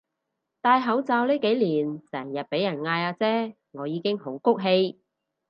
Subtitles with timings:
[0.61, 4.99] 戴口罩呢幾年成日畀人嗌阿姐我已經好谷氣